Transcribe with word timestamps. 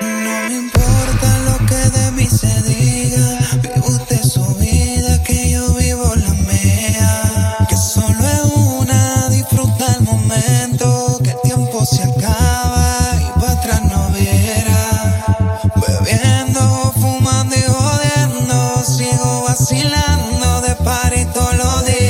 No 0.00 0.48
me 0.48 0.56
importa 0.56 1.38
lo 1.44 1.66
que 1.66 1.98
de 1.98 2.10
mí 2.12 2.26
se 2.26 2.62
diga, 2.62 3.38
me 3.62 3.80
guste 3.80 4.16
su 4.22 4.44
vida 4.56 5.22
que 5.22 5.50
yo 5.50 5.74
vivo 5.74 6.14
la 6.16 6.32
mía, 6.32 7.56
que 7.68 7.76
solo 7.76 8.18
es 8.18 8.42
una, 8.78 9.28
disfruta 9.28 9.96
el 9.98 10.04
momento, 10.04 11.18
que 11.22 11.30
el 11.30 11.40
tiempo 11.42 11.84
se 11.84 12.02
acaba 12.02 13.10
y 13.20 13.40
pa 13.40 13.50
atrás 13.52 13.82
no 13.90 14.08
viera. 14.10 15.24
Bebiendo, 15.76 16.92
fumando 17.00 17.54
y 17.56 17.62
jodiendo, 17.62 18.84
sigo 18.84 19.44
vacilando 19.48 20.60
de 20.62 20.74
parito 20.76 21.52
los 21.58 21.84
días. 21.86 22.09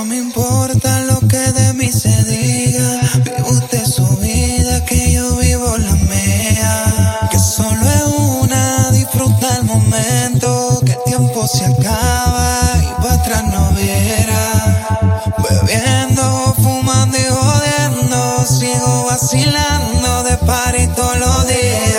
No 0.00 0.06
me 0.06 0.16
importa 0.16 1.00
lo 1.00 1.20
que 1.28 1.36
de 1.36 1.74
mí 1.74 1.92
se 1.92 2.24
diga, 2.24 3.00
vive 3.22 3.42
usted 3.50 3.84
su 3.84 4.06
vida, 4.16 4.82
que 4.86 5.12
yo 5.12 5.36
vivo 5.36 5.76
la 5.76 5.92
mía. 5.92 7.28
Que 7.30 7.38
solo 7.38 7.82
es 7.82 8.04
una, 8.40 8.90
disfruta 8.92 9.58
el 9.58 9.64
momento, 9.64 10.80
que 10.86 10.92
el 10.92 11.02
tiempo 11.04 11.46
se 11.46 11.66
acaba 11.66 12.78
y 12.82 13.02
para 13.02 13.14
atrás 13.14 13.44
no 13.52 13.72
viera. 13.72 14.88
Bebiendo, 15.36 16.54
fumando 16.62 17.18
y 17.18 17.26
jodiendo, 17.28 18.46
sigo 18.46 19.04
vacilando 19.04 20.22
de 20.22 20.38
par 20.46 20.80
y 20.80 20.86
todos 20.94 21.18
los 21.18 21.46
días. 21.46 21.89